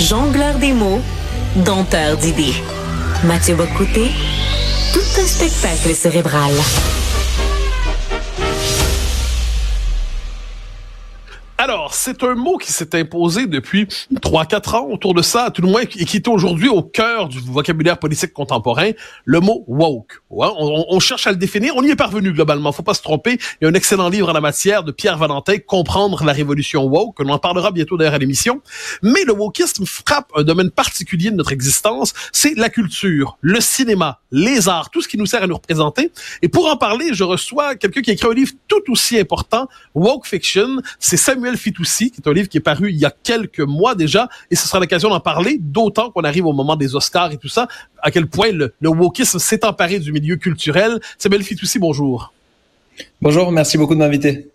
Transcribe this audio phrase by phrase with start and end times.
[0.00, 1.02] Jongleur des mots,
[1.56, 2.54] dompteur d'idées.
[3.24, 4.10] Mathieu Bocouté,
[4.94, 6.52] tout un spectacle cérébral.
[11.58, 15.68] Alors, c'est un mot qui s'est imposé depuis 3-4 ans autour de ça, tout le
[15.68, 18.90] moins, et qui est aujourd'hui au cœur du vocabulaire politique contemporain,
[19.24, 20.22] le mot woke.
[20.30, 23.38] on, cherche à le définir, on y est parvenu globalement, faut pas se tromper.
[23.60, 26.84] Il y a un excellent livre en la matière de Pierre Valentin, Comprendre la révolution
[26.84, 28.60] woke, que l'on en parlera bientôt d'ailleurs à l'émission.
[29.02, 34.20] Mais le wokisme frappe un domaine particulier de notre existence, c'est la culture, le cinéma,
[34.30, 36.10] les arts, tout ce qui nous sert à nous représenter.
[36.42, 39.68] Et pour en parler, je reçois quelqu'un qui a écrit un livre tout aussi important,
[39.94, 40.80] Woke Fiction.
[40.98, 43.94] C'est Samuel Fitoussi, qui est un livre qui est paru il y a quelques mois
[43.94, 47.36] déjà, et ce sera l'occasion d'en parler, d'autant qu'on arrive au moment des Oscars et
[47.36, 47.68] tout ça,
[48.02, 48.90] à quel point le, le
[49.24, 51.00] s'est emparé du milieu culturel.
[51.18, 52.32] Samuel Fitoussi, bonjour.
[53.20, 54.49] Bonjour, merci beaucoup de m'inviter.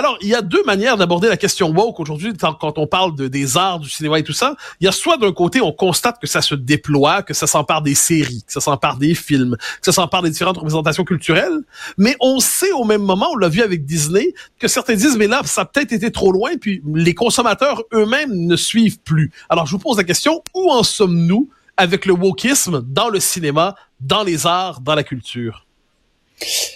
[0.00, 3.28] Alors, il y a deux manières d'aborder la question woke aujourd'hui quand on parle de,
[3.28, 4.56] des arts, du cinéma et tout ça.
[4.80, 7.82] Il y a soit d'un côté, on constate que ça se déploie, que ça s'empare
[7.82, 11.58] des séries, que ça s'empare des films, que ça s'empare des différentes représentations culturelles,
[11.98, 15.26] mais on sait au même moment, on l'a vu avec Disney, que certains disent, mais
[15.26, 19.30] là, ça a peut-être été trop loin, puis les consommateurs eux-mêmes ne suivent plus.
[19.50, 23.74] Alors, je vous pose la question, où en sommes-nous avec le wokisme dans le cinéma,
[24.00, 25.66] dans les arts, dans la culture?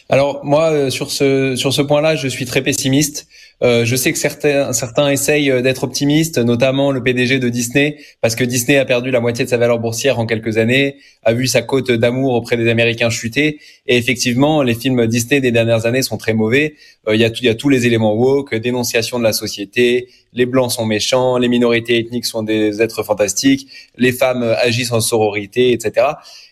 [0.08, 3.26] Alors moi euh, sur ce sur ce point-là, je suis très pessimiste.
[3.62, 7.96] Euh, je sais que certains certains essayent euh, d'être optimistes, notamment le PDG de Disney,
[8.20, 11.32] parce que Disney a perdu la moitié de sa valeur boursière en quelques années, a
[11.32, 15.86] vu sa cote d'amour auprès des Américains chuter, et effectivement les films Disney des dernières
[15.86, 16.74] années sont très mauvais.
[17.10, 20.72] Il y a y a tous les éléments woke, dénonciation de la société, les blancs
[20.72, 26.06] sont méchants, les minorités ethniques sont des êtres fantastiques, les femmes agissent en sororité, etc.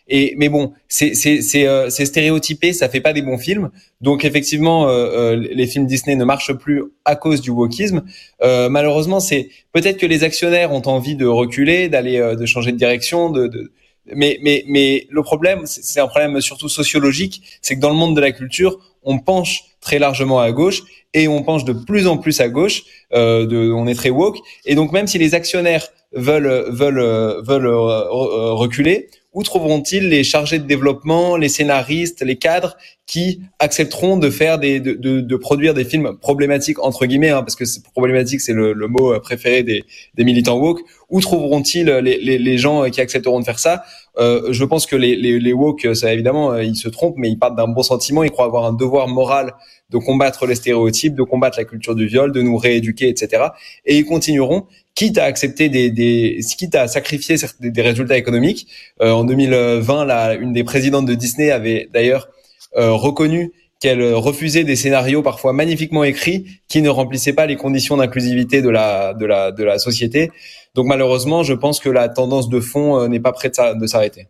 [0.09, 3.71] Et mais bon, c'est euh, stéréotypé, ça fait pas des bons films.
[4.01, 8.03] Donc effectivement, euh, euh, les films Disney ne marchent plus à cause du wokisme.
[8.41, 13.31] malheureusement, c'est peut-être que les actionnaires ont envie de reculer, d'aller de changer de direction,
[13.31, 13.73] de, de
[14.15, 18.17] mais mais mais le problème, c'est un problème surtout sociologique, c'est que dans le monde
[18.17, 20.83] de la culture, on penche très largement à gauche
[21.15, 22.83] et on penche de plus en plus à gauche.
[23.13, 29.09] de, on est très woke et donc même si les actionnaires veulent veulent veulent reculer,
[29.33, 32.77] où trouveront-ils les chargés de développement, les scénaristes, les cadres
[33.13, 37.43] qui accepteront de faire des, de, de, de produire des films problématiques entre guillemets, hein,
[37.43, 39.85] parce que problématique, c'est le, le, mot préféré des,
[40.15, 40.81] des militants woke.
[41.11, 43.85] Où trouveront-ils les, les, les, gens qui accepteront de faire ça?
[44.17, 47.39] Euh, Je pense que les, les, les woke, ça évidemment, ils se trompent, mais ils
[47.39, 48.25] partent d'un bon sentiment.
[48.25, 49.53] Ils croient avoir un devoir moral
[49.91, 53.49] de combattre les stéréotypes, de combattre la culture du viol, de nous rééduquer, etc.
[53.85, 54.65] Et ils continueront
[54.95, 58.69] quitte à accepter des, des quitte à sacrifier des, résultats économiques.
[59.03, 62.42] Euh, en 2020, la, une des présidentes de Disney avait d'ailleurs euh,
[62.77, 68.63] reconnu qu'elle refusait des scénarios parfois magnifiquement écrits qui ne remplissaient pas les conditions d'inclusivité
[68.63, 70.31] de la de la de la société.
[70.75, 74.29] Donc malheureusement, je pense que la tendance de fond euh, n'est pas prête de s'arrêter.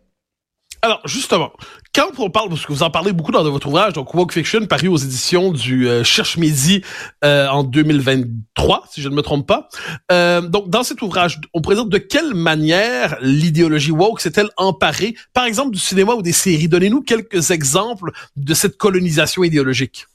[0.83, 1.53] Alors, justement,
[1.95, 4.65] quand on parle, parce que vous en parlez beaucoup dans votre ouvrage, donc Woke Fiction,
[4.65, 6.81] paru aux éditions du euh, Cherche Midi
[7.23, 9.69] euh, en 2023, si je ne me trompe pas.
[10.11, 15.45] Euh, donc, dans cet ouvrage, on présente de quelle manière l'idéologie woke s'est-elle emparée, par
[15.45, 16.67] exemple, du cinéma ou des séries?
[16.67, 20.07] Donnez-nous quelques exemples de cette colonisation idéologique.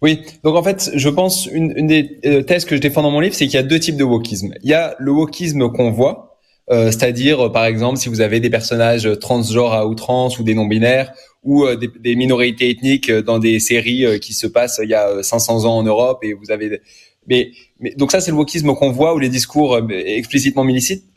[0.00, 3.18] Oui, donc en fait, je pense une, une des thèses que je défends dans mon
[3.18, 4.54] livre, c'est qu'il y a deux types de wokisme.
[4.62, 6.33] Il y a le wokisme qu'on voit,
[6.70, 11.12] euh, c'est-à-dire, par exemple, si vous avez des personnages transgenres à outrance ou des non-binaires
[11.42, 15.66] ou euh, des, minorités ethniques dans des séries qui se passent il y a 500
[15.66, 16.80] ans en Europe et vous avez
[17.26, 20.66] mais, mais donc ça c'est le wokisme qu'on voit ou les discours explicitement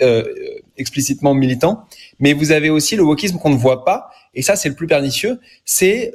[0.01, 0.23] euh,
[0.77, 1.83] explicitement militants.
[2.19, 4.87] Mais vous avez aussi le wokisme qu'on ne voit pas et ça c'est le plus
[4.87, 5.39] pernicieux.
[5.63, 6.11] C'est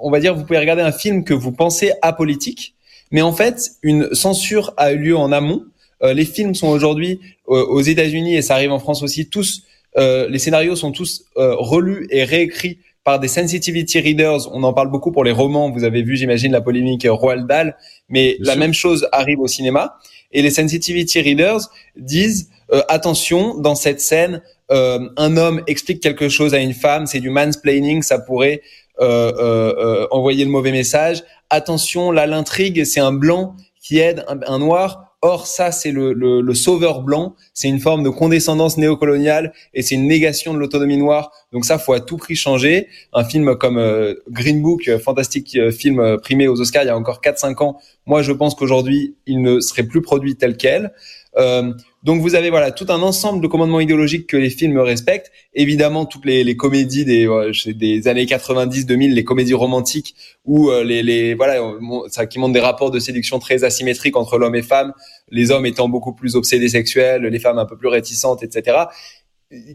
[0.00, 2.74] on va dire vous pouvez regarder un film que vous pensez apolitique
[3.10, 5.68] mais en fait une censure a eu lieu en amont euh,
[6.12, 9.28] les films sont aujourd'hui euh, aux États-Unis et ça arrive en France aussi.
[9.28, 9.62] Tous
[9.96, 14.52] euh, les scénarios sont tous relus et réécrits par des sensitivity readers.
[14.52, 15.70] On en parle beaucoup pour les romans.
[15.70, 17.76] Vous avez vu, j'imagine, la polémique Roald Dahl,
[18.08, 19.98] mais la même chose arrive au cinéma.
[20.32, 21.60] Et les sensitivity readers
[21.96, 22.50] disent
[22.88, 24.40] attention, dans cette scène,
[24.70, 28.62] un homme explique quelque chose à une femme, c'est du mansplaining, ça pourrait
[28.98, 31.22] envoyer le mauvais message.
[31.50, 36.54] Attention, là l'intrigue, c'est un blanc qui aide un noir Or, ça, c'est le, le,
[36.54, 37.34] sauveur blanc.
[37.54, 41.32] C'est une forme de condescendance néocoloniale et c'est une négation de l'autonomie noire.
[41.50, 42.88] Donc ça, faut à tout prix changer.
[43.14, 46.90] Un film comme euh, Green Book, euh, fantastique euh, film primé aux Oscars il y
[46.90, 47.80] a encore 4-5 ans.
[48.04, 50.92] Moi, je pense qu'aujourd'hui, il ne serait plus produit tel quel.
[51.36, 51.72] Euh,
[52.02, 55.32] donc vous avez voilà tout un ensemble de commandements idéologiques que les films respectent.
[55.54, 57.28] Évidemment, toutes les, les comédies des,
[57.66, 60.14] des années 90-2000, les comédies romantiques
[60.44, 61.60] où euh, les, les voilà
[62.08, 64.92] ça qui montrent des rapports de séduction très asymétriques entre l'homme et femme,
[65.30, 68.78] les hommes étant beaucoup plus obsédés sexuels, les femmes un peu plus réticentes, etc.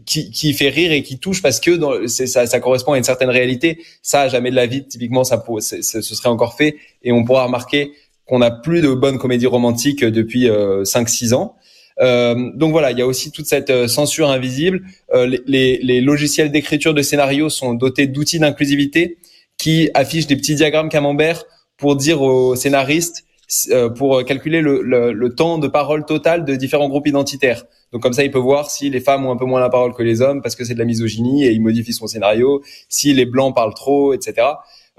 [0.04, 3.04] Qui, qui, fait rire et qui touche parce que dans, ça, ça, correspond à une
[3.04, 3.82] certaine réalité.
[4.02, 6.76] Ça, jamais de la vie, typiquement, ça, ce serait encore fait.
[7.02, 7.92] Et on pourra remarquer
[8.30, 11.56] qu'on n'a plus de bonnes comédies romantiques depuis euh, 5-6 ans.
[12.00, 14.82] Euh, donc voilà, il y a aussi toute cette euh, censure invisible.
[15.12, 19.18] Euh, les, les, les, logiciels d'écriture de scénarios sont dotés d'outils d'inclusivité
[19.58, 21.42] qui affichent des petits diagrammes camembert
[21.76, 23.24] pour dire aux scénaristes,
[23.70, 27.64] euh, pour calculer le, le, le, temps de parole total de différents groupes identitaires.
[27.92, 29.92] Donc comme ça, il peut voir si les femmes ont un peu moins la parole
[29.92, 32.62] que les hommes parce que c'est de la misogynie et il modifie son scénario.
[32.88, 34.46] Si les blancs parlent trop, etc.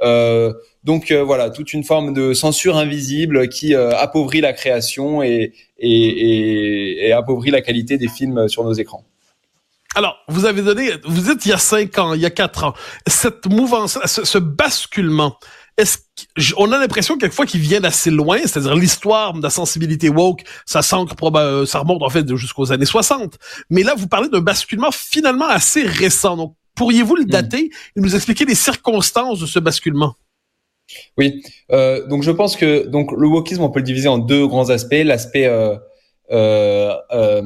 [0.01, 0.53] Euh,
[0.83, 5.53] donc euh, voilà, toute une forme de censure invisible qui euh, appauvrit la création et,
[5.77, 9.05] et, et, appauvrit la qualité des films sur nos écrans.
[9.93, 12.63] Alors, vous avez donné, vous êtes il y a cinq ans, il y a quatre
[12.63, 12.73] ans,
[13.07, 15.37] cette mouvance, ce, basculement,
[15.77, 15.97] est-ce
[16.55, 20.81] qu'on a l'impression quelquefois qu'il vient d'assez loin, c'est-à-dire l'histoire de la sensibilité woke, ça
[20.81, 21.15] s'ancre,
[21.67, 23.37] ça remonte en fait jusqu'aux années 60.
[23.69, 26.55] Mais là, vous parlez d'un basculement finalement assez récent.
[26.75, 27.29] Pourriez-vous le hmm.
[27.29, 30.15] dater et nous expliquer les circonstances de ce basculement?
[31.17, 31.41] Oui,
[31.71, 34.69] euh, donc je pense que donc le wokisme on peut le diviser en deux grands
[34.69, 35.75] aspects, l'aspect euh,
[36.31, 37.41] euh, euh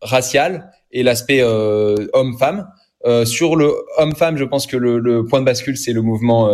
[0.00, 2.68] racial et l'aspect euh, homme-femme.
[3.24, 6.46] sur le homme-femme, je pense que le, le, point de bascule c'est le mouvement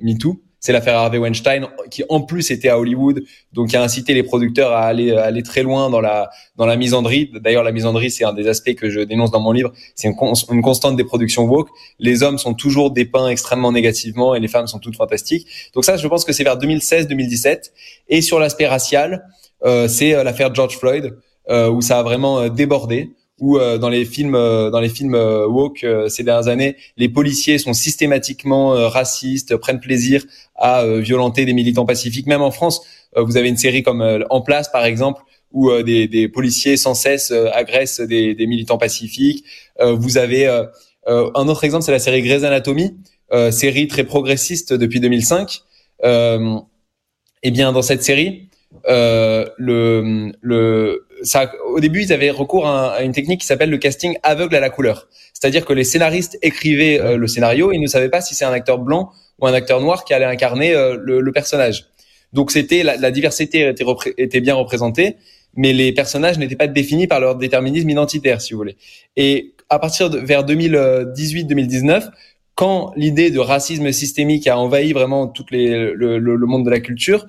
[0.00, 3.22] MeToo c'est l'affaire Harvey Weinstein qui en plus était à Hollywood,
[3.52, 6.76] donc qui a incité les producteurs à aller aller très loin dans la dans la
[6.76, 7.30] misandrie.
[7.34, 9.72] D'ailleurs, la misandrie, c'est un des aspects que je dénonce dans mon livre.
[9.94, 10.14] C'est une,
[10.50, 11.68] une, constante des productions woke.
[11.98, 15.46] Les hommes sont toujours dépeints extrêmement négativement et les femmes sont toutes fantastiques.
[15.74, 17.72] Donc ça, je pense que c'est vers 2016-2017.
[18.08, 19.26] Et sur l'aspect racial,
[19.64, 21.12] euh, c'est euh, l'affaire George Floyd
[21.50, 23.10] euh, où ça a vraiment euh, débordé
[23.42, 27.10] où euh, dans les films euh, dans les films euh, woke ces dernières années, les
[27.10, 30.24] policiers sont systématiquement racistes, prennent plaisir
[30.54, 32.26] à violenter des militants pacifiques.
[32.26, 32.80] Même en France,
[33.16, 37.30] vous avez une série comme En place par exemple où des, des, policiers sans cesse
[37.52, 39.44] agressent des, des, militants pacifiques.
[39.80, 40.46] vous avez
[41.06, 42.96] un autre exemple, c'est la série Grey's Anatomy,
[43.50, 45.62] série très progressiste depuis 2005.
[46.04, 46.58] Euh,
[47.42, 48.48] et bien dans cette série,
[48.88, 53.78] euh, le, le, ça, au début, ils avaient recours à, une technique qui s'appelle le
[53.78, 55.08] casting aveugle à la couleur.
[55.32, 58.52] C'est-à-dire que les scénaristes écrivaient euh, le scénario et ne savaient pas si c'est un
[58.52, 59.10] acteur blanc
[59.40, 61.86] ou un acteur noir qui allait incarner euh, le, personnage.
[62.32, 63.72] Donc c'était la, diversité
[64.16, 65.16] était, bien représentée,
[65.54, 68.76] mais les personnages n'étaient pas définis par leur déterminisme identitaire, si vous voulez.
[69.16, 72.08] Et à partir de vers 2018-2019,
[72.54, 76.80] quand l'idée de racisme systémique a envahi vraiment tout les, le, le, monde de la
[76.80, 77.26] culture,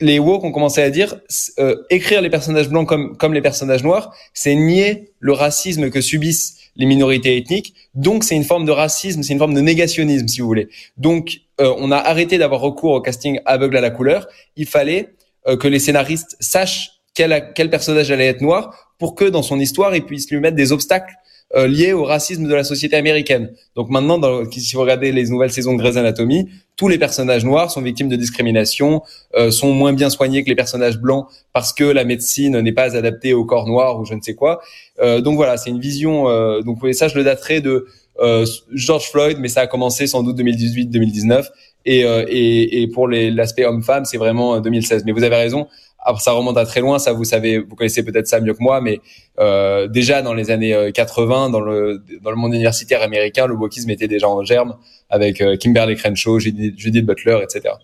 [0.00, 1.16] les woke ont commencé à dire
[1.58, 6.00] euh, écrire les personnages blancs comme comme les personnages noirs, c'est nier le racisme que
[6.00, 7.74] subissent les minorités ethniques.
[7.94, 10.68] Donc c'est une forme de racisme, c'est une forme de négationnisme si vous voulez.
[10.98, 14.28] Donc euh, on a arrêté d'avoir recours au casting aveugle à la couleur.
[14.56, 15.14] Il fallait
[15.48, 19.58] euh, que les scénaristes sachent quel, quel personnage allait être noir pour que dans son
[19.60, 21.14] histoire ils puissent lui mettre des obstacles
[21.54, 23.52] euh, lié au racisme de la société américaine.
[23.76, 27.44] Donc maintenant, dans, si vous regardez les nouvelles saisons de Grey's Anatomy, tous les personnages
[27.44, 29.02] noirs sont victimes de discrimination,
[29.36, 32.96] euh, sont moins bien soignés que les personnages blancs parce que la médecine n'est pas
[32.96, 34.60] adaptée au corps noir ou je ne sais quoi.
[35.00, 36.28] Euh, donc voilà, c'est une vision.
[36.28, 37.86] Euh, donc ça, je le daterai de
[38.20, 41.46] euh, George Floyd, mais ça a commencé sans doute 2018-2019.
[41.88, 45.04] Et, et, et pour l'aspect homme-femme, c'est vraiment 2016.
[45.06, 45.68] Mais vous avez raison,
[46.06, 48.62] alors, ça remonte à très loin, ça vous savez, vous connaissez peut-être ça mieux que
[48.62, 49.00] moi, mais
[49.40, 53.54] euh, déjà dans les années 80, euh, dans le dans le monde universitaire américain, le
[53.54, 54.76] wokisme était déjà en germe
[55.10, 57.74] avec euh, Kimberly Crenshaw, Judith, Butler, etc.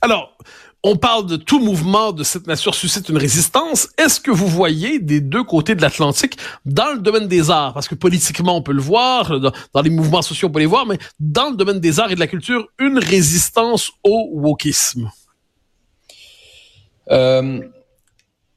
[0.00, 0.38] Alors,
[0.82, 3.90] on parle de tout mouvement de cette nature suscite une résistance.
[3.98, 7.74] Est-ce que vous voyez des deux côtés de l'Atlantique dans le domaine des arts?
[7.74, 10.86] Parce que politiquement, on peut le voir, dans, les mouvements sociaux, on peut les voir,
[10.86, 15.10] mais dans le domaine des arts et de la culture, une résistance au wokisme.
[17.10, 17.60] Euh,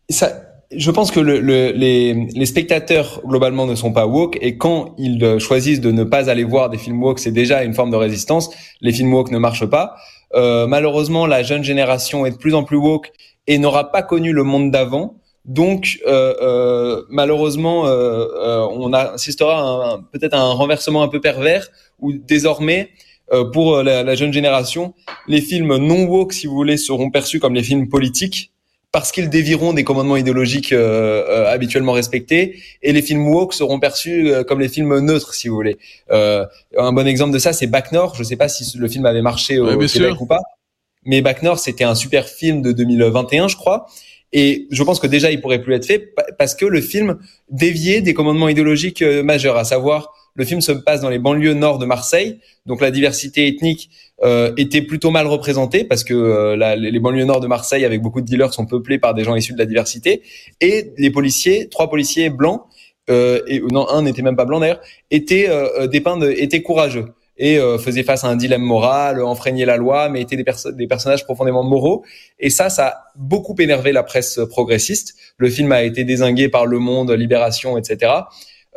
[0.10, 0.32] ça,
[0.76, 4.96] je pense que le, le, les, les, spectateurs globalement ne sont pas woke et quand
[4.98, 7.96] ils choisissent de ne pas aller voir des films woke, c'est déjà une forme de
[7.96, 8.50] résistance.
[8.82, 9.96] Les films woke ne marchent pas.
[10.36, 13.12] Euh, malheureusement, la jeune génération est de plus en plus woke
[13.48, 15.16] et n'aura pas connu le monde d'avant.
[15.46, 21.68] Donc, euh, euh, malheureusement, euh, euh on assistera peut-être à un renversement un peu pervers
[22.00, 23.13] où désormais, euh,
[23.52, 24.94] pour la, la, jeune génération,
[25.28, 28.52] les films non woke, si vous voulez, seront perçus comme les films politiques
[28.92, 33.80] parce qu'ils dévieront des commandements idéologiques euh, euh, habituellement respectés, et les films woke seront
[33.80, 35.78] perçus comme les films neutres, si vous voulez.
[36.12, 38.16] un bon exemple de ça, c'est Back North.
[38.16, 40.42] Je ne sais pas si le film avait marché au Québec ou pas,
[41.06, 43.88] mais Back North, c'était un super film de 2021, je crois,
[44.32, 48.02] Et je pense que déjà, il pourrait plus être fait parce que le film déviait
[48.02, 51.78] des commandements idéologiques euh, majeurs, à savoir le film se passe dans les banlieues nord
[51.78, 53.90] de Marseille, donc la diversité ethnique
[54.24, 58.22] euh, était plutôt mal représentée parce que euh, les banlieues nord de Marseille, avec beaucoup
[58.22, 60.22] de dealers, sont peuplées par des gens issus de la diversité.
[60.62, 62.62] Et les policiers, trois policiers blancs,
[63.10, 64.80] euh, et non un n'était même pas blanc d'ailleurs,
[65.12, 65.50] étaient
[65.88, 70.22] dépeints, de, étaient courageux et faisaient face à un dilemme moral, enfreignaient la loi, mais
[70.22, 72.06] étaient des, des personnages profondément moraux.
[72.40, 75.16] Et ça, ça a beaucoup énervé la presse progressiste.
[75.38, 78.12] Le film a été désingué par Le Monde, Libération, etc.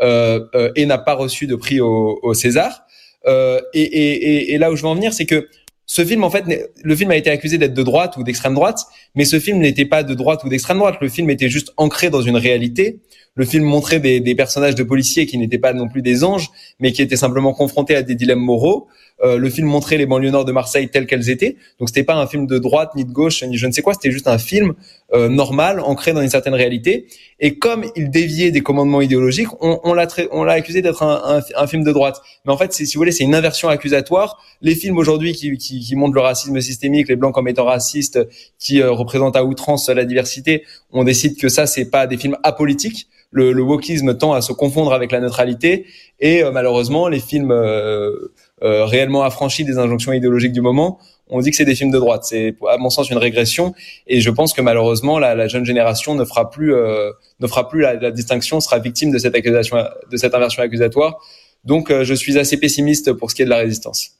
[0.03, 2.83] Euh, euh, et n'a pas reçu de prix au, au César.
[3.27, 5.49] Euh, et, et, et, là où je veux en venir, c'est que
[5.87, 6.45] ce film, en fait,
[6.83, 8.81] le film a été accusé d'être de droite ou d'extrême droite,
[9.15, 10.97] mais ce film n'était pas de droite ou d'extrême droite.
[11.01, 13.01] Le film était juste ancré dans une réalité.
[13.35, 16.51] Le film montrait des, des personnages de policiers qui n'étaient pas non plus des anges,
[16.79, 18.89] mais qui étaient simplement confrontés à des dilemmes moraux.
[19.23, 21.57] Euh, le film montrait les banlieues nord de Marseille telles qu'elles étaient.
[21.79, 23.95] Donc c'était pas un film de droite ni de gauche ni je ne sais quoi.
[23.95, 24.75] C'était juste un film
[25.15, 27.07] euh, normal, ancré dans une certaine réalité.
[27.41, 31.39] Et comme il déviait des commandements idéologiques, on, on l'a on l'a accusé d'être un,
[31.39, 32.21] un, un, film de droite.
[32.45, 34.43] Mais en fait, si vous voulez, c'est une inversion accusatoire.
[34.61, 38.19] Les films aujourd'hui qui, qui, qui, montrent le racisme systémique, les blancs comme étant racistes,
[38.59, 42.37] qui euh, représentent à outrance la diversité, on décide que ça c'est pas des films
[42.43, 43.09] apolitiques.
[43.33, 45.87] Le, le wokisme tend à se confondre avec la neutralité
[46.21, 48.33] et euh, malheureusement les films euh,
[48.63, 50.99] réellement affranchis des injonctions idéologiques du moment,
[51.29, 52.25] on dit que c'est des films de droite.
[52.25, 53.75] C'est à mon sens une régression
[54.07, 57.11] et je pense que malheureusement la, la jeune génération ne fera plus euh,
[57.41, 59.77] ne fera plus la, la, distinction, sera victime de cette accusation
[60.11, 61.19] de cette inversion accusatoire.
[61.65, 64.13] Donc euh, je suis assez pessimiste pour ce qui est de la résistance.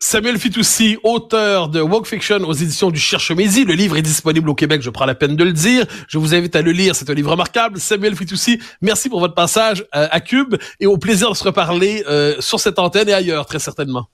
[0.00, 3.64] Samuel Fitoussi, auteur de Walk Fiction aux éditions du Cherche Mézi.
[3.64, 5.84] Le livre est disponible au Québec, je prends la peine de le dire.
[6.08, 7.80] Je vous invite à le lire, c'est un livre remarquable.
[7.80, 12.04] Samuel Fitoussi, merci pour votre passage euh, à Cube et au plaisir de se reparler
[12.08, 14.06] euh, sur cette antenne et ailleurs, très certainement.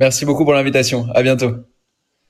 [0.00, 1.08] Merci beaucoup pour l'invitation.
[1.14, 1.52] À bientôt.